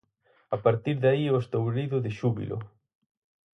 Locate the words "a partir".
0.55-0.93